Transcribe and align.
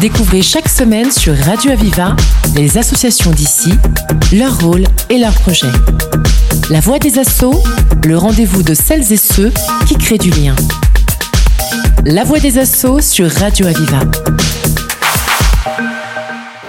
Découvrez 0.00 0.42
chaque 0.42 0.68
semaine 0.68 1.10
sur 1.10 1.36
Radio 1.36 1.72
Aviva 1.72 2.14
les 2.54 2.78
associations 2.78 3.30
d'ici, 3.30 3.72
leur 4.32 4.60
rôle 4.60 4.84
et 5.10 5.18
leurs 5.18 5.34
projets. 5.34 5.72
La 6.70 6.80
voix 6.80 6.98
des 6.98 7.18
assauts, 7.18 7.62
le 8.06 8.16
rendez-vous 8.16 8.62
de 8.62 8.74
celles 8.74 9.12
et 9.12 9.16
ceux 9.16 9.52
qui 9.86 9.96
créent 9.96 10.18
du 10.18 10.30
lien. 10.30 10.54
La 12.04 12.22
voix 12.24 12.38
des 12.38 12.58
assauts 12.58 13.00
sur 13.00 13.30
Radio 13.30 13.66
Aviva. 13.66 14.00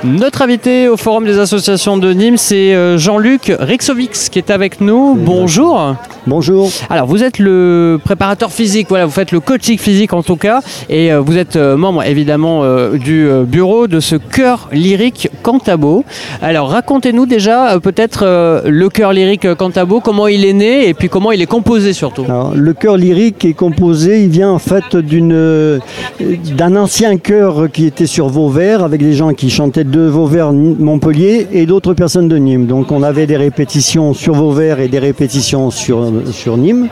Notre 0.04 0.42
invité 0.42 0.88
au 0.88 0.98
Forum 0.98 1.26
des 1.26 1.40
associations 1.40 1.98
de 1.98 2.14
Nîmes, 2.14 2.38
c'est 2.38 2.74
euh, 2.74 2.98
Jean-Luc 2.98 3.52
Rixovix 3.60 4.30
qui 4.30 4.40
est 4.40 4.50
avec 4.50 4.82
nous. 4.82 5.16
Bonjour. 5.16 5.96
Bonjour. 6.28 6.72
Alors, 6.90 7.06
vous 7.06 7.24
êtes 7.24 7.38
le 7.38 8.00
préparateur 8.04 8.52
physique, 8.52 8.88
voilà, 8.90 9.06
vous 9.06 9.12
faites 9.12 9.32
le 9.32 9.40
coaching 9.40 9.78
physique 9.78 10.12
en 10.14 10.24
tout 10.24 10.38
cas, 10.38 10.62
et 10.90 11.14
euh, 11.14 11.20
vous 11.20 11.38
êtes 11.38 11.56
euh, 11.56 11.78
membre 11.78 12.04
évidemment 12.04 12.64
du 12.94 13.28
bureau 13.46 13.88
de 13.88 14.00
ce 14.00 14.16
chœur 14.16 14.70
lyrique 14.72 15.30
Cantabo. 15.44 16.04
Alors, 16.42 16.70
racontez-nous 16.70 17.26
déjà 17.26 17.80
peut-être 17.80 18.64
le 18.66 18.90
chœur 18.90 19.14
lyrique 19.14 19.54
Cantabo, 19.56 20.00
comment 20.00 20.28
il 20.28 20.46
est 20.46 20.54
né 20.54 20.88
et 20.88 20.94
puis 20.94 21.10
comment 21.10 21.32
il 21.32 21.42
est 21.42 21.48
composé 21.48 21.94
surtout. 21.94 22.26
le 22.56 22.74
chœur 22.74 22.98
lyrique 22.98 23.46
est 23.46 23.54
composé, 23.54 24.24
il 24.24 24.30
vient 24.30 24.52
en 24.52 24.60
fait 24.60 24.96
d'une, 24.96 25.80
d'un 26.20 26.76
ancien 26.76 27.18
chœur 27.18 27.72
qui 27.72 27.86
était 27.86 28.08
sur 28.08 28.30
Vauvert 28.30 28.84
avec 28.84 29.02
des 29.02 29.14
gens 29.14 29.34
qui 29.34 29.50
chantaient 29.50 29.84
de 29.84 30.02
Vauvert, 30.02 30.52
Montpellier 30.54 31.48
et 31.52 31.66
d'autres 31.66 31.94
personnes 31.94 32.28
de 32.28 32.38
Nîmes. 32.38 32.66
Donc 32.66 32.92
on 32.92 33.04
avait 33.04 33.28
des 33.28 33.38
répétitions 33.38 34.14
sur 34.14 34.34
Vauvert 34.34 34.80
et 34.80 34.88
des 34.88 35.00
répétitions 35.00 35.72
sur, 35.72 36.06
sur 36.32 36.58
Nîmes. 36.58 36.90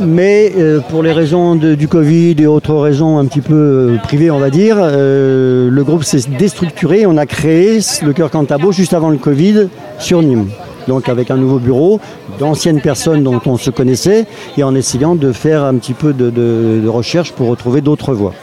Mais 0.00 0.52
euh, 0.56 0.80
pour 0.80 1.02
les 1.02 1.12
raisons 1.12 1.56
du 1.56 1.88
Covid 1.88 2.36
et 2.38 2.46
autres 2.46 2.74
raisons 2.74 3.18
un 3.18 3.24
petit 3.26 3.40
peu 3.40 3.54
euh, 3.54 3.96
privées, 3.98 4.30
on 4.30 4.38
va 4.38 4.50
dire, 4.50 4.76
euh, 4.78 5.68
le 5.70 5.84
groupe 5.84 6.04
s'est 6.04 6.20
déstructuré. 6.38 7.04
On 7.04 7.16
a 7.16 7.26
créé 7.26 7.80
le 8.02 8.12
Cœur 8.12 8.30
Cantabo 8.30 8.70
juste 8.70 8.94
avant 8.94 9.10
le 9.10 9.18
Covid 9.18 9.68
sur 9.98 10.22
Nîmes. 10.22 10.48
Donc 10.86 11.08
avec 11.08 11.30
un 11.30 11.36
nouveau 11.36 11.58
bureau, 11.58 12.00
d'anciennes 12.38 12.80
personnes 12.80 13.24
dont 13.24 13.40
on 13.44 13.56
se 13.56 13.70
connaissait, 13.70 14.26
et 14.56 14.62
en 14.62 14.74
essayant 14.74 15.16
de 15.16 15.32
faire 15.32 15.64
un 15.64 15.74
petit 15.74 15.94
peu 15.94 16.12
de, 16.12 16.30
de 16.30 16.88
recherche 16.88 17.32
pour 17.32 17.48
retrouver 17.48 17.80
d'autres 17.80 18.14
voix. 18.14 18.34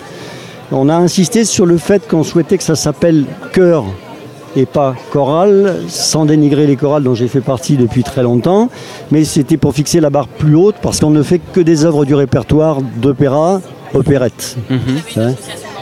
On 0.71 0.89
a 0.89 0.95
insisté 0.95 1.45
sur 1.45 1.65
le 1.65 1.77
fait 1.77 2.07
qu'on 2.07 2.23
souhaitait 2.23 2.57
que 2.57 2.63
ça 2.63 2.75
s'appelle 2.75 3.25
chœur 3.53 3.85
et 4.55 4.65
pas 4.65 4.95
chorale, 5.11 5.75
sans 5.87 6.25
dénigrer 6.25 6.67
les 6.67 6.75
chorales 6.75 7.03
dont 7.03 7.13
j'ai 7.13 7.27
fait 7.27 7.41
partie 7.41 7.77
depuis 7.77 8.03
très 8.03 8.23
longtemps, 8.23 8.69
mais 9.11 9.23
c'était 9.23 9.57
pour 9.57 9.73
fixer 9.73 9.99
la 9.99 10.09
barre 10.09 10.27
plus 10.27 10.55
haute 10.55 10.75
parce 10.81 10.99
qu'on 10.99 11.09
ne 11.09 11.23
fait 11.23 11.39
que 11.39 11.59
des 11.59 11.85
œuvres 11.85 12.05
du 12.05 12.15
répertoire 12.15 12.81
d'opéra, 12.81 13.61
opérette. 13.93 14.57
Mhm. 14.69 14.79
Hein. 15.17 15.33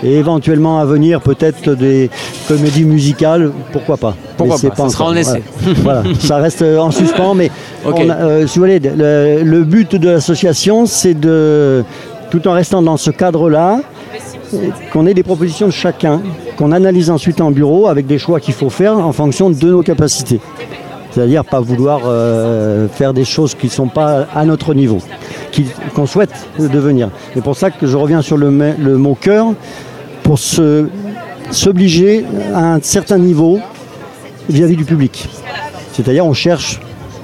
et 0.04 0.18
éventuellement 0.18 0.80
à 0.80 0.86
venir 0.86 1.22
peut-être 1.22 1.76
des 1.76 2.10
comédies 2.48 2.84
musicales, 2.84 3.52
pourquoi 3.72 3.98
pas. 3.98 4.16
Pourquoi 4.38 4.58
pas, 4.58 4.76
ça 4.76 4.90
sera 4.90 5.06
en 5.06 5.16
essai. 5.16 5.42
Voilà. 5.84 6.04
ça 6.20 6.38
reste 6.38 6.62
en 6.62 6.92
suspens, 6.92 7.36
mais 7.36 7.52
euh, 7.86 8.46
si 8.48 8.60
vous 8.60 8.66
voulez, 8.66 8.80
le 8.80 9.64
but 9.64 9.96
de 9.96 10.10
l'association, 10.10 10.86
c'est 10.86 11.14
de, 11.14 11.84
tout 12.32 12.48
en 12.48 12.54
restant 12.54 12.82
dans 12.82 12.98
ce 12.98 13.12
cadre-là, 13.12 13.80
qu'on 14.92 15.06
ait 15.08 15.14
des 15.14 15.24
propositions 15.24 15.68
de 15.68 15.72
chacun, 15.72 16.22
qu'on 16.58 16.72
analyse 16.72 17.10
ensuite 17.10 17.42
en 17.42 17.52
bureau 17.52 17.88
avec 17.88 18.06
des 18.06 18.18
choix 18.18 18.40
qu'il 18.40 18.54
faut 18.54 18.70
faire 18.70 18.98
en 18.98 19.12
fonction 19.12 19.50
de 19.50 19.70
nos 19.70 19.82
capacités. 19.82 20.40
C'est-à-dire 21.12 21.46
pas 21.46 21.60
vouloir 21.60 22.02
euh, 22.06 22.88
faire 22.88 23.14
des 23.14 23.26
choses 23.26 23.54
qui 23.54 23.68
ne 23.68 23.72
sont 23.72 23.88
pas 23.88 24.26
à 24.34 24.46
notre 24.46 24.74
niveau, 24.74 24.98
qu'on 25.94 26.08
souhaite 26.08 26.34
devenir. 26.58 27.10
C'est 27.36 27.44
pour 27.44 27.56
ça 27.56 27.70
que 27.70 27.86
je 27.86 27.96
reviens 27.96 28.24
sur 28.24 28.36
le, 28.36 28.50
mot 28.50 29.16
cœur, 29.16 29.54
pour 30.24 30.40
s'obliger 30.40 32.26
à 32.54 32.74
un 32.74 32.82
certain 32.82 33.20
niveau 33.20 33.60
vis-à-vis 34.50 34.76
du 34.76 34.86
public. 34.86 35.30
C'est-à-dire 35.94 36.26
on 36.26 36.34
cherche 36.34 36.80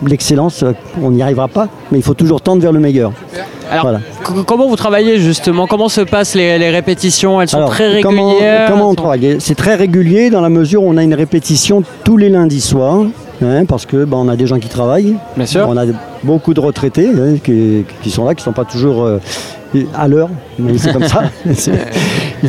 l'excellence, 0.05 0.63
on 1.01 1.11
n'y 1.11 1.23
arrivera 1.23 1.47
pas, 1.47 1.67
mais 1.91 1.97
il 1.97 2.03
faut 2.03 2.13
toujours 2.13 2.41
tendre 2.41 2.61
vers 2.61 2.71
le 2.71 2.79
meilleur. 2.79 3.11
Alors, 3.69 3.99
comment 4.45 4.67
vous 4.67 4.75
travaillez 4.75 5.19
justement? 5.19 5.67
Comment 5.67 5.89
se 5.89 6.01
passent 6.01 6.35
les, 6.35 6.69
répétitions? 6.69 7.41
Elles 7.41 7.49
sont 7.49 7.65
très 7.65 7.87
régulières 7.87 8.69
Comment, 8.69 8.89
on 8.89 8.95
travaille? 8.95 9.37
C'est 9.39 9.55
très 9.55 9.75
régulier 9.75 10.29
dans 10.29 10.41
la 10.41 10.49
mesure 10.49 10.83
où 10.83 10.89
on 10.89 10.97
a 10.97 11.03
une 11.03 11.13
répétition 11.13 11.83
tous 12.03 12.17
les 12.17 12.29
lundis 12.29 12.61
soirs. 12.61 13.05
Hein, 13.41 13.63
parce 13.65 13.85
que 13.85 14.03
bah, 14.03 14.17
on 14.19 14.27
a 14.27 14.35
des 14.35 14.47
gens 14.47 14.59
qui 14.59 14.67
travaillent, 14.67 15.15
Bien 15.37 15.45
sûr. 15.45 15.65
on 15.69 15.77
a 15.77 15.85
beaucoup 16.23 16.53
de 16.53 16.59
retraités 16.59 17.07
hein, 17.07 17.37
qui, 17.41 18.09
sont 18.09 18.25
là, 18.25 18.35
qui 18.35 18.41
ne 18.41 18.43
sont 18.43 18.51
pas 18.51 18.65
toujours 18.65 19.05
euh, 19.05 19.19
à 19.95 20.09
l'heure, 20.09 20.29
mais 20.57 20.77
c'est 20.77 20.91
comme 20.91 21.07
ça. 21.07 21.23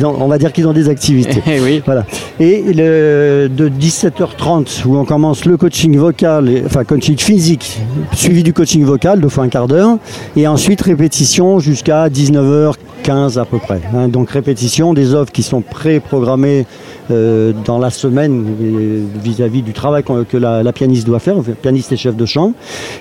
on 0.03 0.27
va 0.27 0.37
dire 0.37 0.51
qu'ils 0.51 0.67
ont 0.67 0.73
des 0.73 0.89
activités. 0.89 1.41
Eh 1.51 1.59
oui. 1.59 1.81
Voilà. 1.85 2.05
Et 2.39 2.61
le, 2.61 3.49
de 3.49 3.67
17h30, 3.67 4.85
où 4.85 4.95
on 4.95 5.05
commence 5.05 5.43
le 5.45 5.57
coaching 5.57 5.97
vocal, 5.97 6.49
enfin 6.65 6.83
coaching 6.85 7.17
physique, 7.17 7.79
suivi 8.13 8.43
du 8.43 8.53
coaching 8.53 8.83
vocal, 8.83 9.19
deux 9.19 9.27
fois 9.27 9.43
un 9.43 9.49
quart 9.49 9.67
d'heure, 9.67 9.97
et 10.35 10.47
ensuite 10.47 10.81
répétition 10.81 11.59
jusqu'à 11.59 12.07
19h15 12.07 13.37
à 13.37 13.45
peu 13.45 13.57
près. 13.57 13.81
Hein. 13.93 14.07
donc 14.07 14.29
répétition 14.29 14.93
des 14.93 15.13
offres 15.13 15.31
qui 15.31 15.43
sont 15.43 15.61
pré-programmées 15.61 16.65
euh, 17.09 17.51
dans 17.65 17.79
la 17.79 17.89
semaine 17.89 18.45
vis-à-vis 19.21 19.61
du 19.61 19.73
travail 19.73 20.03
que 20.03 20.37
la, 20.37 20.71
pianiste 20.71 21.05
doit 21.05 21.19
faire, 21.19 21.35
pianiste 21.61 21.91
et 21.91 21.97
chef 21.97 22.15
de 22.15 22.25
chant. 22.25 22.53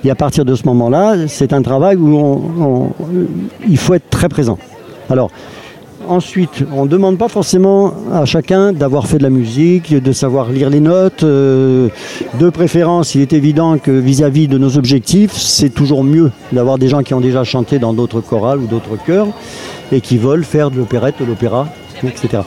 Et 0.04 0.10
à 0.10 0.14
partir 0.14 0.44
de 0.44 0.54
ce 0.54 0.64
moment-là, 0.66 1.28
c'est 1.28 1.52
un 1.52 1.62
travail 1.62 1.96
où 1.96 2.92
il 3.68 3.78
faut 3.78 3.94
être 3.94 4.10
très 4.10 4.28
présent. 4.28 4.58
Alors, 5.08 5.30
ensuite, 6.10 6.64
on 6.72 6.84
ne 6.84 6.88
demande 6.88 7.16
pas 7.16 7.28
forcément 7.28 7.94
à 8.12 8.24
chacun 8.24 8.72
d'avoir 8.72 9.06
fait 9.06 9.18
de 9.18 9.22
la 9.22 9.30
musique, 9.30 9.94
de 9.94 10.12
savoir 10.12 10.50
lire 10.50 10.68
les 10.68 10.80
notes. 10.80 11.22
Euh, 11.22 11.88
de 12.38 12.50
préférence, 12.50 13.14
il 13.14 13.22
est 13.22 13.32
évident 13.32 13.78
que 13.78 13.92
vis-à-vis 13.92 14.48
de 14.48 14.58
nos 14.58 14.76
objectifs, 14.76 15.32
c'est 15.32 15.70
toujours 15.70 16.04
mieux 16.04 16.32
d'avoir 16.52 16.78
des 16.78 16.88
gens 16.88 17.02
qui 17.02 17.14
ont 17.14 17.20
déjà 17.20 17.44
chanté 17.44 17.78
dans 17.78 17.92
d'autres 17.92 18.20
chorales 18.20 18.58
ou 18.58 18.66
d'autres 18.66 18.96
chœurs 19.02 19.28
et 19.92 20.00
qui 20.00 20.18
veulent 20.18 20.44
faire 20.44 20.70
de 20.70 20.76
l'opérette, 20.76 21.14
de 21.20 21.24
l'opéra, 21.24 21.68
etc. 22.02 22.42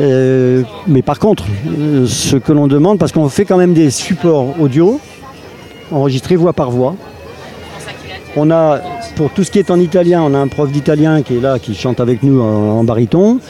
Euh, 0.00 0.62
mais 0.86 1.02
par 1.02 1.18
contre, 1.18 1.44
euh, 1.66 2.06
ce 2.06 2.36
que 2.36 2.52
l'on 2.52 2.66
demande, 2.66 2.98
parce 2.98 3.12
qu'on 3.12 3.28
fait 3.28 3.44
quand 3.44 3.56
même 3.56 3.72
des 3.72 3.90
supports 3.90 4.60
audio, 4.60 5.00
enregistrés 5.90 6.36
voix 6.36 6.52
par 6.52 6.70
voix. 6.70 6.94
On 8.36 8.50
a, 8.50 8.80
pour 9.16 9.30
tout 9.30 9.44
ce 9.44 9.50
qui 9.50 9.58
est 9.58 9.70
en 9.70 9.78
italien, 9.78 10.22
on 10.22 10.34
a 10.34 10.38
un 10.38 10.48
prof 10.48 10.70
d'italien 10.70 11.22
qui 11.22 11.36
est 11.36 11.40
là, 11.40 11.58
qui 11.58 11.74
chante 11.74 12.00
avec 12.00 12.22
nous 12.22 12.40
en, 12.40 12.84
baryton, 12.84 13.40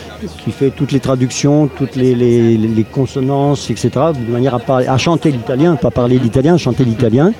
qui 0.44 0.50
fait 0.50 0.70
toutes 0.70 0.92
les 0.92 1.00
traductions, 1.00 1.68
toutes 1.68 1.96
les, 1.96 2.86
consonances, 2.92 3.70
etc., 3.70 3.90
de 4.14 4.32
manière 4.32 4.58
à, 4.68 4.98
chanter 4.98 5.30
l'italien, 5.30 5.76
pas 5.76 5.90
parler 5.90 6.18
l'italien, 6.18 6.56
chanter 6.56 6.84
l'italien 6.84 7.32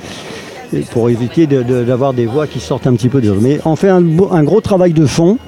pour 0.90 1.08
éviter 1.08 1.46
d'avoir 1.46 2.12
des 2.12 2.26
voix 2.26 2.46
qui 2.46 2.60
sortent 2.60 2.86
un 2.86 2.94
petit 2.94 3.08
peu 3.08 3.20
de 3.20 3.30
Mais 3.30 3.58
on 3.64 3.76
fait 3.76 3.88
un, 3.88 4.02
gros 4.02 4.60
travail 4.60 4.92
de 4.92 5.06
fond 5.06 5.38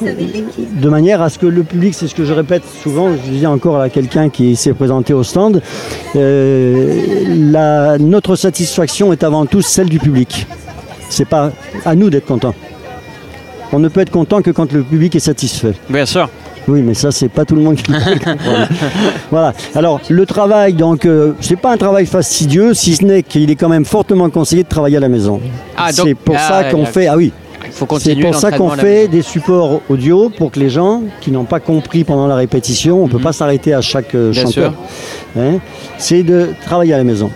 de 0.00 0.88
manière 0.88 1.22
à 1.22 1.28
ce 1.28 1.38
que 1.38 1.46
le 1.46 1.62
public, 1.62 1.94
c'est 1.94 2.08
ce 2.08 2.14
que 2.14 2.24
je 2.24 2.32
répète 2.32 2.62
souvent, 2.82 3.10
je 3.12 3.30
dis 3.30 3.46
encore 3.46 3.80
à 3.80 3.88
quelqu'un 3.88 4.30
qui 4.30 4.56
s'est 4.56 4.72
présenté 4.72 5.12
au 5.12 5.22
stand, 5.22 5.62
euh, 6.16 7.98
notre 7.98 8.34
satisfaction 8.34 9.12
est 9.12 9.22
avant 9.22 9.46
tout 9.46 9.62
celle 9.62 9.88
du 9.88 9.98
public. 9.98 10.46
C'est 11.12 11.26
pas 11.26 11.52
à 11.84 11.94
nous 11.94 12.08
d'être 12.08 12.24
contents. 12.24 12.54
On 13.70 13.78
ne 13.78 13.88
peut 13.88 14.00
être 14.00 14.10
content 14.10 14.40
que 14.40 14.50
quand 14.50 14.72
le 14.72 14.82
public 14.82 15.14
est 15.14 15.20
satisfait. 15.20 15.74
Bien 15.90 16.06
sûr. 16.06 16.28
Oui, 16.68 16.80
mais 16.80 16.94
ça, 16.94 17.10
c'est 17.10 17.28
pas 17.28 17.44
tout 17.44 17.54
le 17.54 17.60
monde 17.60 17.76
qui 17.76 17.92
Voilà. 19.30 19.52
Alors, 19.74 20.00
le 20.08 20.24
travail, 20.24 20.72
donc, 20.72 21.04
euh, 21.04 21.32
c'est 21.40 21.56
pas 21.56 21.72
un 21.72 21.76
travail 21.76 22.06
fastidieux, 22.06 22.72
si 22.72 22.96
ce 22.96 23.04
n'est 23.04 23.22
qu'il 23.22 23.50
est 23.50 23.56
quand 23.56 23.68
même 23.68 23.84
fortement 23.84 24.30
conseillé 24.30 24.62
de 24.62 24.68
travailler 24.68 24.96
à 24.96 25.00
la 25.00 25.10
maison. 25.10 25.40
Ah, 25.76 25.92
c'est 25.92 26.14
pour 26.14 26.36
ça 26.36 26.62
ah, 26.64 26.70
qu'on 26.70 26.86
fait. 26.86 27.08
Ah 27.08 27.16
oui. 27.16 27.30
C'est 27.98 28.16
pour 28.20 28.34
ça 28.34 28.52
qu'on 28.52 28.70
fait 28.70 29.08
des 29.08 29.22
supports 29.22 29.82
audio 29.90 30.30
pour 30.30 30.50
que 30.50 30.60
les 30.60 30.70
gens 30.70 31.02
qui 31.20 31.30
n'ont 31.30 31.44
pas 31.44 31.60
compris 31.60 32.04
pendant 32.04 32.26
la 32.26 32.36
répétition, 32.36 33.02
on 33.02 33.06
ne 33.06 33.12
peut 33.12 33.18
mhm. 33.18 33.24
pas 33.24 33.32
s'arrêter 33.32 33.74
à 33.74 33.80
chaque 33.82 34.14
euh, 34.14 34.32
chanteur. 34.32 34.72
Hein, 35.38 35.58
c'est 35.98 36.22
de 36.22 36.50
travailler 36.64 36.94
à 36.94 36.98
la 36.98 37.04
maison. 37.04 37.30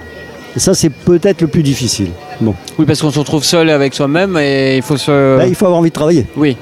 Et 0.54 0.60
ça, 0.60 0.74
c'est 0.74 0.90
peut-être 0.90 1.42
le 1.42 1.48
plus 1.48 1.62
difficile. 1.62 2.08
Bon. 2.40 2.54
Oui, 2.78 2.84
parce 2.86 3.00
qu'on 3.00 3.10
se 3.10 3.18
retrouve 3.18 3.44
seul 3.44 3.70
avec 3.70 3.94
soi-même 3.94 4.36
et 4.36 4.76
il 4.76 4.82
faut 4.82 4.96
se. 4.96 5.46
Il 5.48 5.54
faut 5.54 5.66
avoir 5.66 5.80
envie 5.80 5.90
de 5.90 5.94
travailler. 5.94 6.26
Oui. 6.36 6.56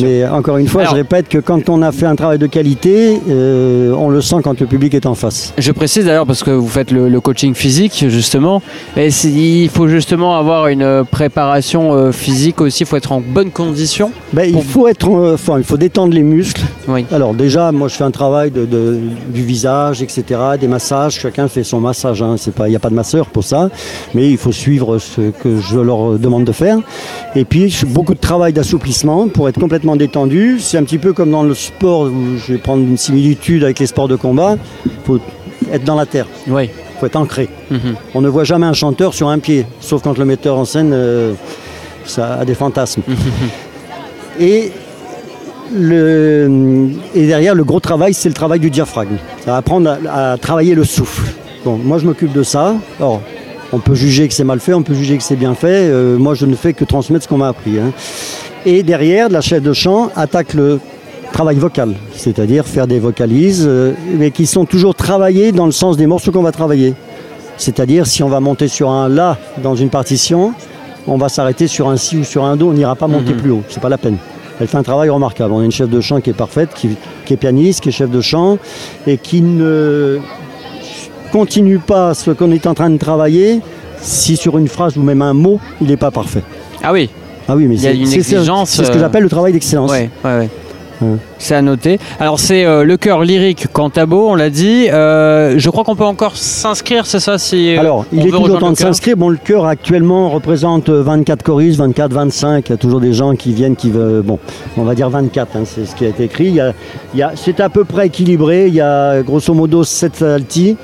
Mais 0.00 0.26
encore 0.26 0.56
une 0.56 0.66
fois, 0.66 0.84
je 0.84 0.94
répète 0.94 1.28
que 1.28 1.38
quand 1.38 1.68
on 1.68 1.82
a 1.82 1.92
fait 1.92 2.06
un 2.06 2.16
travail 2.16 2.38
de 2.38 2.46
qualité, 2.46 3.20
euh, 3.28 3.92
on 3.92 4.08
le 4.08 4.22
sent 4.22 4.36
quand 4.42 4.58
le 4.58 4.66
public 4.66 4.94
est 4.94 5.06
en 5.06 5.14
face. 5.14 5.52
Je 5.58 5.72
précise 5.72 6.06
d'ailleurs 6.06 6.26
parce 6.26 6.42
que 6.42 6.50
vous 6.50 6.68
faites 6.68 6.90
le, 6.90 7.20
coaching 7.20 7.54
physique 7.54 8.04
justement, 8.08 8.60
il 8.96 9.68
faut 9.70 9.88
justement 9.88 10.36
avoir 10.38 10.68
une 10.68 11.04
préparation 11.10 11.94
euh, 11.94 12.12
physique 12.12 12.60
aussi. 12.60 12.82
Il 12.82 12.86
faut 12.86 12.96
être 12.96 13.12
en 13.12 13.20
bonne 13.20 13.50
condition. 13.50 14.10
Ben, 14.32 14.44
il 14.54 14.62
faut 14.62 14.88
être, 14.88 15.08
euh, 15.10 15.36
il 15.58 15.64
faut 15.64 15.76
détendre 15.76 16.14
les 16.14 16.22
muscles. 16.22 16.62
Alors 17.12 17.34
déjà, 17.34 17.72
moi, 17.72 17.88
je 17.88 17.94
fais 17.94 18.04
un 18.04 18.10
travail 18.10 18.50
de, 18.50 18.66
du 19.28 19.42
visage, 19.42 20.02
etc., 20.02 20.24
des 20.60 20.68
massages. 20.68 21.18
Chacun 21.20 21.48
fait 21.48 21.64
son 21.64 21.80
massage. 21.80 22.22
Hein. 22.22 22.36
Il 22.60 22.70
n'y 22.70 22.76
a 22.76 22.80
pas 22.80 22.90
de 22.90 22.94
masseur 22.94 23.26
pour 23.26 23.44
ça, 23.44 23.70
mais 24.14 24.30
il 24.30 24.38
faut 24.38 24.52
suivre 24.52 24.98
ce 24.98 25.30
que 25.30 25.60
je 25.60 25.78
leur 25.78 26.18
demande 26.18 26.44
de 26.44 26.52
faire. 26.52 26.78
Et 27.36 27.44
puis 27.44 27.74
beaucoup 27.86 28.14
de 28.14 28.20
travail 28.20 28.52
d'assouplissement 28.52 29.28
pour 29.28 29.48
être 29.48 29.58
complètement 29.58 29.73
complètement 29.74 29.96
détendu. 29.96 30.60
C'est 30.60 30.78
un 30.78 30.84
petit 30.84 30.98
peu 30.98 31.12
comme 31.12 31.32
dans 31.32 31.42
le 31.42 31.52
sport, 31.52 32.02
où 32.02 32.36
je 32.38 32.52
vais 32.52 32.58
prendre 32.60 32.84
une 32.84 32.96
similitude 32.96 33.64
avec 33.64 33.80
les 33.80 33.86
sports 33.88 34.06
de 34.06 34.14
combat. 34.14 34.54
Il 34.86 34.92
faut 35.04 35.18
être 35.72 35.82
dans 35.82 35.96
la 35.96 36.06
terre, 36.06 36.26
Oui. 36.46 36.70
il 36.70 37.00
faut 37.00 37.06
être 37.06 37.16
ancré. 37.16 37.48
Mhm. 37.72 37.96
On 38.14 38.20
ne 38.20 38.28
voit 38.28 38.44
jamais 38.44 38.66
un 38.66 38.72
chanteur 38.72 39.14
sur 39.14 39.28
un 39.30 39.40
pied, 39.40 39.66
sauf 39.80 40.00
quand 40.00 40.16
le 40.16 40.24
metteur 40.24 40.56
en 40.58 40.64
scène 40.64 40.92
euh, 40.92 41.32
ça 42.04 42.34
a 42.34 42.44
des 42.44 42.54
fantasmes. 42.54 43.02
et, 44.38 44.70
le, 45.74 46.90
et 47.16 47.26
derrière, 47.26 47.56
le 47.56 47.64
gros 47.64 47.80
travail, 47.80 48.14
c'est 48.14 48.28
le 48.28 48.34
travail 48.34 48.60
du 48.60 48.70
diaphragme. 48.70 49.16
Ça 49.44 49.56
apprendre 49.56 49.96
à, 50.08 50.32
à 50.34 50.36
travailler 50.38 50.76
le 50.76 50.84
souffle. 50.84 51.32
Bon, 51.64 51.76
moi, 51.82 51.98
je 51.98 52.06
m'occupe 52.06 52.32
de 52.32 52.44
ça. 52.44 52.74
Alors, 53.00 53.20
on 53.72 53.80
peut 53.80 53.94
juger 53.96 54.28
que 54.28 54.34
c'est 54.34 54.44
mal 54.44 54.60
fait, 54.60 54.72
on 54.72 54.84
peut 54.84 54.94
juger 54.94 55.16
que 55.16 55.24
c'est 55.24 55.34
bien 55.34 55.54
fait. 55.56 55.88
Euh, 55.90 56.16
moi, 56.16 56.34
je 56.36 56.46
ne 56.46 56.54
fais 56.54 56.74
que 56.74 56.84
transmettre 56.84 57.24
ce 57.24 57.28
qu'on 57.28 57.38
m'a 57.38 57.48
appris. 57.48 57.80
hein. 57.80 57.90
Et 58.66 58.82
derrière, 58.82 59.28
la 59.28 59.42
chef 59.42 59.62
de 59.62 59.72
chant 59.72 60.10
attaque 60.16 60.54
le 60.54 60.80
travail 61.32 61.56
vocal, 61.56 61.94
c'est-à-dire 62.14 62.64
faire 62.66 62.86
des 62.86 62.98
vocalises, 62.98 63.64
euh, 63.66 63.92
mais 64.16 64.30
qui 64.30 64.46
sont 64.46 64.64
toujours 64.64 64.94
travaillées 64.94 65.52
dans 65.52 65.66
le 65.66 65.72
sens 65.72 65.96
des 65.96 66.06
morceaux 66.06 66.32
qu'on 66.32 66.42
va 66.42 66.52
travailler. 66.52 66.94
C'est-à-dire, 67.56 68.06
si 68.06 68.22
on 68.22 68.28
va 68.28 68.40
monter 68.40 68.68
sur 68.68 68.90
un 68.90 69.08
La 69.08 69.36
dans 69.62 69.74
une 69.74 69.90
partition, 69.90 70.54
on 71.06 71.18
va 71.18 71.28
s'arrêter 71.28 71.66
sur 71.66 71.88
un 71.88 71.96
Si 71.96 72.16
ou 72.16 72.24
sur 72.24 72.44
un 72.44 72.56
Do, 72.56 72.70
on 72.70 72.72
n'ira 72.72 72.94
pas 72.94 73.06
monter 73.06 73.34
plus 73.34 73.50
haut, 73.50 73.62
c'est 73.68 73.80
pas 73.80 73.88
la 73.88 73.98
peine. 73.98 74.16
Elle 74.60 74.68
fait 74.68 74.78
un 74.78 74.82
travail 74.82 75.10
remarquable. 75.10 75.52
On 75.52 75.60
a 75.60 75.64
une 75.64 75.72
chef 75.72 75.90
de 75.90 76.00
chant 76.00 76.20
qui 76.20 76.30
est 76.30 76.34
parfaite, 76.34 76.70
qui, 76.74 76.96
qui 77.26 77.34
est 77.34 77.36
pianiste, 77.36 77.80
qui 77.80 77.90
est 77.90 77.92
chef 77.92 78.10
de 78.10 78.20
chant, 78.20 78.58
et 79.06 79.18
qui 79.18 79.42
ne 79.42 80.20
continue 81.32 81.80
pas 81.80 82.14
ce 82.14 82.30
qu'on 82.30 82.52
est 82.52 82.66
en 82.66 82.74
train 82.74 82.90
de 82.90 82.96
travailler 82.96 83.60
si 84.00 84.36
sur 84.36 84.56
une 84.56 84.68
phrase 84.68 84.96
ou 84.96 85.02
même 85.02 85.22
un 85.22 85.34
mot, 85.34 85.58
il 85.80 85.88
n'est 85.88 85.96
pas 85.96 86.10
parfait. 86.10 86.42
Ah 86.82 86.92
oui. 86.92 87.10
Ah 87.48 87.56
oui, 87.56 87.66
mais 87.66 87.74
Il 87.76 87.82
y 87.82 87.86
a 87.86 87.90
c'est 87.90 87.96
une 87.98 88.06
c'est 88.06 88.22
ça- 88.22 88.36
exigence, 88.36 88.70
C'est 88.70 88.84
ce 88.84 88.90
que 88.90 88.96
euh, 88.96 89.00
j'appelle 89.00 89.22
le 89.22 89.28
travail 89.28 89.52
d'excellence. 89.52 89.90
Ouais, 89.90 90.10
ouais. 90.24 90.48
C'est 91.38 91.54
à 91.54 91.60
noter. 91.60 91.98
Alors 92.18 92.38
c'est 92.40 92.64
euh, 92.64 92.82
le 92.84 92.96
chœur 92.96 93.22
lyrique 93.24 93.66
Cantabo, 93.70 94.28
on 94.30 94.34
l'a 94.36 94.48
dit. 94.48 94.86
Euh, 94.90 95.54
je 95.58 95.68
crois 95.68 95.84
qu'on 95.84 95.96
peut 95.96 96.04
encore 96.04 96.34
s'inscrire, 96.36 97.04
c'est 97.04 97.20
ça 97.20 97.36
si 97.36 97.76
euh, 97.76 97.80
Alors, 97.80 98.06
on 98.10 98.16
il 98.16 98.26
est 98.26 98.30
toujours 98.30 98.58
temps 98.58 98.70
de 98.72 98.76
s'inscrire. 98.76 99.14
Bon, 99.16 99.28
le 99.28 99.36
chœur 99.36 99.66
actuellement 99.66 100.30
représente 100.30 100.88
euh, 100.88 101.02
24 101.02 101.42
choristes, 101.42 101.78
24, 101.78 102.12
25. 102.14 102.68
Il 102.68 102.70
y 102.70 102.74
a 102.74 102.78
toujours 102.78 103.00
des 103.00 103.12
gens 103.12 103.34
qui 103.34 103.52
viennent, 103.52 103.76
qui 103.76 103.90
veulent. 103.90 104.22
Bon, 104.22 104.38
on 104.78 104.84
va 104.84 104.94
dire 104.94 105.10
24, 105.10 105.56
hein, 105.56 105.62
c'est 105.66 105.84
ce 105.84 105.94
qui 105.94 106.06
a 106.06 106.08
été 106.08 106.24
écrit. 106.24 106.46
Il 106.46 106.54
y 106.54 106.60
a, 106.60 106.72
il 107.12 107.20
y 107.20 107.22
a- 107.22 107.32
c'est 107.34 107.60
à 107.60 107.68
peu 107.68 107.84
près 107.84 108.06
équilibré. 108.06 108.68
Il 108.68 108.74
y 108.74 108.80
a 108.80 109.20
grosso 109.22 109.52
modo 109.52 109.84
7 109.84 110.22
alti, 110.22 110.76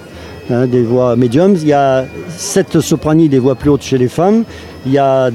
hein, 0.50 0.66
des 0.66 0.82
voix 0.82 1.16
médiums. 1.16 1.54
Il 1.56 1.68
y 1.68 1.72
a 1.72 2.04
7 2.36 2.80
soprani, 2.80 3.30
des 3.30 3.38
voix 3.38 3.54
plus 3.54 3.70
hautes 3.70 3.84
chez 3.84 3.96
les 3.96 4.08
femmes. 4.08 4.42
Il 4.84 4.92
y 4.92 4.98
a 4.98 5.30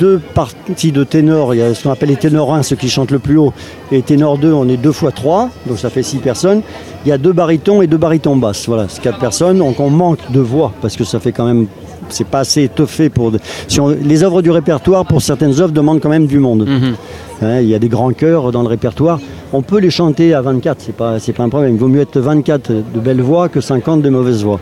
deux 0.00 0.18
parties 0.34 0.90
de 0.92 1.04
ténors. 1.04 1.54
Il 1.54 1.58
y 1.58 1.62
a 1.62 1.74
ce 1.74 1.82
qu'on 1.84 1.90
appelle 1.92 2.08
les 2.08 2.16
ténors 2.16 2.52
1, 2.54 2.62
ceux 2.64 2.74
qui 2.76 2.88
chantent 2.88 3.10
le 3.12 3.18
plus 3.20 3.36
haut. 3.36 3.52
Et 3.92 4.00
ténors 4.02 4.38
2, 4.38 4.52
on 4.52 4.68
est 4.68 4.76
deux 4.78 4.92
fois 4.92 5.12
3, 5.12 5.50
donc 5.66 5.78
ça 5.78 5.90
fait 5.90 6.02
6 6.02 6.16
personnes. 6.18 6.62
Il 7.04 7.08
y 7.08 7.12
a 7.12 7.18
deux 7.18 7.32
barytons 7.32 7.82
et 7.82 7.86
deux 7.86 7.98
barytons 7.98 8.34
basses. 8.36 8.66
Voilà, 8.66 8.86
c'est 8.88 9.02
4 9.02 9.18
personnes. 9.18 9.58
Donc 9.58 9.78
on 9.78 9.90
manque 9.90 10.18
de 10.32 10.40
voix 10.40 10.72
parce 10.80 10.96
que 10.96 11.04
ça 11.04 11.20
fait 11.20 11.32
quand 11.32 11.44
même. 11.44 11.66
C'est 12.08 12.26
pas 12.26 12.40
assez 12.40 12.62
étoffé 12.64 13.08
pour. 13.10 13.30
si 13.68 13.78
on- 13.80 13.88
les 13.90 14.24
œuvres 14.24 14.42
du 14.42 14.50
répertoire, 14.50 15.04
pour 15.06 15.22
certaines 15.22 15.60
œuvres, 15.60 15.72
demandent 15.72 16.00
quand 16.00 16.08
même 16.08 16.26
du 16.26 16.38
monde. 16.40 16.66
Mhm. 16.66 16.94
Hein, 17.42 17.60
il 17.60 17.68
y 17.68 17.74
a 17.74 17.78
des 17.78 17.88
grands 17.88 18.12
chœurs 18.12 18.50
dans 18.50 18.62
le 18.62 18.68
répertoire. 18.68 19.20
On 19.52 19.62
peut 19.62 19.78
les 19.78 19.90
chanter 19.90 20.34
à 20.34 20.40
24, 20.42 20.78
c'est 20.80 20.94
pas, 20.96 21.18
c'est 21.20 21.32
pas 21.32 21.44
un 21.44 21.48
problème. 21.48 21.74
Il 21.74 21.78
vaut 21.78 21.88
mieux 21.88 22.00
être 22.00 22.18
24 22.18 22.70
de 22.72 23.00
belles 23.00 23.20
voix 23.22 23.48
que 23.48 23.60
50 23.60 24.02
de 24.02 24.08
mauvaises 24.10 24.42
voix. 24.42 24.60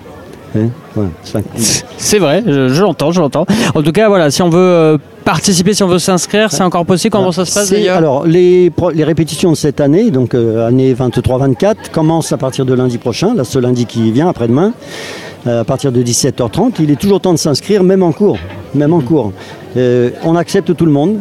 Hein, 0.57 0.69
C'est 1.97 2.19
vrai, 2.19 2.43
je, 2.47 2.69
je 2.69 2.83
l'entends, 2.83 3.11
je 3.13 3.21
l'entends. 3.21 3.47
En 3.75 3.83
tout 3.83 3.93
cas, 3.93 4.09
voilà, 4.09 4.31
si 4.31 4.41
on 4.43 4.49
veut 4.51 4.59
euh, 4.59 4.99
participer, 5.29 5.75
si 5.75 5.83
on 5.83 5.89
veut 5.89 5.99
s'inscrire, 5.99 6.51
c'est 6.51 6.63
encore 6.63 6.87
possible. 6.87 7.13
Comment 7.13 7.33
ça 7.33 7.45
se 7.45 7.53
passe 7.53 7.71
d'ailleurs 7.71 7.99
Alors, 7.99 8.27
les, 8.27 8.73
répétitions 9.01 9.51
de 9.51 9.57
cette 9.57 9.79
année, 9.79 10.11
donc 10.11 10.33
euh, 10.35 10.67
année 10.67 10.95
23-24, 10.95 11.91
commencent 11.93 12.33
à 12.33 12.39
partir 12.39 12.65
de 12.65 12.73
lundi 12.73 12.97
prochain, 12.97 13.35
là, 13.35 13.45
ce 13.45 13.59
lundi 13.59 13.85
qui 13.85 14.11
vient, 14.11 14.31
après-demain, 14.31 14.73
euh, 15.47 15.61
à 15.61 15.65
partir 15.65 15.93
de 15.93 16.03
17h30. 16.03 16.77
Il 16.81 16.91
est 16.91 16.99
toujours 16.99 17.21
temps 17.21 17.35
de 17.35 17.39
s'inscrire, 17.39 17.83
même 17.83 18.03
en 18.03 18.13
cours. 18.13 18.39
Même 18.75 18.95
en 18.95 19.03
cours. 19.03 19.33
Euh, 19.77 20.13
on 20.25 20.35
accepte 20.35 20.75
tout 20.75 20.87
le 20.87 20.93
monde. 20.93 21.19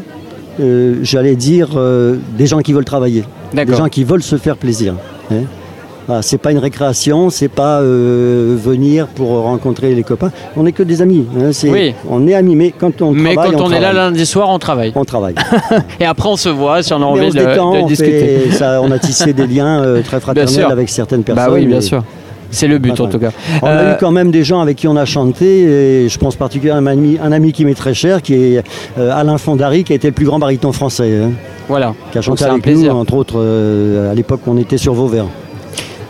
J'allais 1.04 1.36
dire 1.36 1.78
des 2.36 2.48
gens 2.48 2.60
qui 2.60 2.74
veulent 2.74 2.84
travailler, 2.84 3.26
des 3.54 3.76
gens 3.76 3.90
qui 3.90 4.04
veulent 4.04 4.24
se 4.24 4.38
faire 4.38 4.58
plaisir. 4.58 4.96
hein. 5.32 5.44
Voilà, 6.08 6.22
c'est 6.22 6.38
pas 6.38 6.52
une 6.54 6.58
récréation, 6.58 7.30
c'est 7.30 7.50
pas 7.50 7.82
euh, 7.82 8.56
venir 8.58 9.08
pour 9.08 9.28
rencontrer 9.44 9.94
les 9.94 10.04
copains. 10.04 10.32
On 10.56 10.64
n'est 10.64 10.72
que 10.72 10.84
des 10.84 11.02
amis. 11.02 11.26
hein, 11.38 11.50
Oui. 11.66 11.94
On 12.10 12.26
est 12.28 12.34
amis, 12.34 12.56
mais 12.56 12.72
quand 12.72 13.02
on 13.02 13.12
Mais 13.12 13.34
travaille, 13.36 13.52
quand 13.58 13.66
on, 13.68 13.72
est 13.72 13.82
là 13.82 13.92
lundi 13.92 14.26
soir, 14.26 14.48
on 14.50 14.58
travaille. 14.58 14.94
on 14.96 15.04
travaille. 15.04 15.36
Et 16.00 16.06
après, 16.06 16.30
on 16.30 16.38
se 16.38 16.48
voit 16.48 16.82
si 16.82 16.94
on 16.94 16.98
a 16.98 17.00
Mais 17.00 17.06
envie 17.06 17.22
on 17.26 17.30
de, 17.30 17.34
détend, 17.46 17.74
de 17.74 17.78
on, 17.80 17.88
discuter. 17.88 18.40
fait- 18.50 18.52
ça- 18.52 18.82
on 18.82 18.90
a 18.92 19.00
tissé 19.00 19.34
des 19.34 19.48
liens 19.48 19.82
euh, 19.84 20.02
très 20.02 20.20
fraternels 20.22 20.66
avec 20.72 20.88
certaines 20.88 21.24
personnes. 21.24 21.46
Bah 21.46 21.52
oui, 21.54 21.66
bien 21.66 21.80
et 21.80 21.82
sûr. 21.82 22.02
C'est 22.50 22.68
le 22.70 22.78
but 22.78 22.98
en 23.02 23.08
tout 23.10 23.20
cas. 23.20 23.32
On 23.62 23.68
Euh, 23.68 23.92
a 23.92 23.94
eu 23.94 23.98
quand 24.00 24.12
même 24.12 24.32
des 24.32 24.46
gens 24.46 24.62
avec 24.62 24.78
qui 24.78 24.88
on 24.88 24.96
a 24.96 25.04
chanté, 25.04 25.64
et 26.06 26.08
je 26.08 26.18
pense 26.18 26.38
particulièrement 26.38 26.90
à 26.90 26.94
un 26.94 26.98
ami, 26.98 27.18
un 27.22 27.34
ami 27.34 27.52
qui 27.52 27.66
m'est 27.66 27.74
très 27.74 27.94
cher, 27.94 28.22
qui 28.22 28.34
est 28.36 28.64
euh, 28.98 29.12
Alain 29.14 29.38
Fondary, 29.38 29.84
qui 29.84 29.92
a 29.92 29.98
été 29.98 30.08
le 30.08 30.14
plus 30.14 30.26
grand 30.26 30.40
baryton 30.40 30.72
français, 30.72 31.20
hein, 31.26 31.32
Voilà. 31.68 31.94
qui 32.14 32.18
a 32.18 32.22
chanté 32.22 32.46
un 32.46 32.52
avec 32.52 32.64
plaisir. 32.64 32.94
nous, 32.94 33.00
entre 33.02 33.16
autres, 33.16 33.36
euh, 33.38 34.10
à 34.10 34.16
l'époque 34.16 34.40
où 34.48 34.52
on 34.52 34.58
était 34.58 34.78
sur 34.78 34.94
Vauvert. 34.94 35.26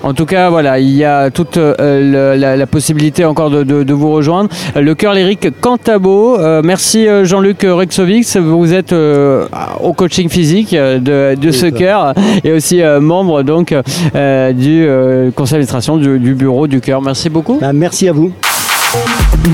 En 0.04 0.14
tout 0.14 0.26
cas, 0.26 0.50
voilà, 0.50 0.80
il 0.80 0.92
y 0.96 1.04
a 1.04 1.30
toute 1.32 1.58
euh, 1.58 2.36
la, 2.38 2.56
la 2.56 2.68
possibilité 2.68 3.26
encore 3.26 3.50
de, 3.50 3.64
de- 3.64 3.84
de 3.84 3.94
vous 3.94 4.12
rejoindre. 4.12 4.50
Le 4.76 4.94
chœur 4.96 5.14
lyrique 5.14 5.48
Cantabo. 5.60 6.38
Euh, 6.40 6.62
merci 6.64 7.08
euh, 7.08 7.26
Jean-Luc 7.26 7.66
Rexovix. 7.68 8.38
Vous 8.38 8.74
êtes 8.74 8.94
euh, 8.94 9.46
au 9.82 9.94
coaching 9.94 10.30
physique 10.30 10.74
de, 10.74 11.36
de 11.36 11.52
ce 11.52 11.70
ça. 11.70 11.72
chœur 11.72 12.14
et 12.44 12.52
aussi 12.54 12.82
euh, 12.82 13.02
membre 13.02 13.44
donc 13.44 13.74
euh, 14.16 14.54
du 14.54 14.86
euh, 14.88 15.32
conseil 15.32 15.54
d'administration 15.54 15.98
du, 15.98 16.20
du 16.20 16.36
bureau 16.36 16.68
du 16.68 16.80
chœur. 16.80 17.02
Merci 17.02 17.30
beaucoup. 17.30 17.58
Bah, 17.60 17.74
merci 17.74 18.08
à 18.08 18.14
vous. 18.14 18.32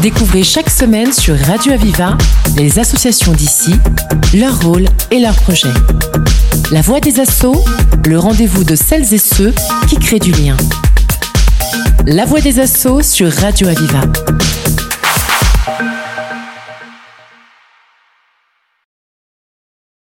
Découvrez 0.01 0.43
chaque 0.43 0.69
semaine 0.69 1.11
sur 1.11 1.35
Radio 1.37 1.73
Aviva 1.73 2.17
les 2.57 2.77
associations 2.79 3.31
d'ici, 3.31 3.73
leur 4.35 4.59
rôle 4.61 4.85
et 5.09 5.19
leurs 5.19 5.35
projets. 5.35 5.69
La 6.71 6.81
voix 6.81 6.99
des 6.99 7.19
assauts, 7.19 7.63
le 8.05 8.17
rendez-vous 8.17 8.63
de 8.63 8.75
celles 8.75 9.13
et 9.13 9.17
ceux 9.17 9.53
qui 9.87 9.97
créent 9.97 10.19
du 10.19 10.31
lien. 10.31 10.57
La 12.05 12.25
voix 12.25 12.41
des 12.41 12.59
assauts 12.59 13.01
sur 13.01 13.31
Radio 13.31 13.67
Aviva. 13.67 14.01